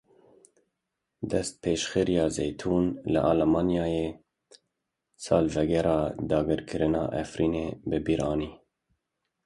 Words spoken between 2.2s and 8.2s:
Zeytûn li Almanyayê salvegera dagîrkirina Efrînê bi bîr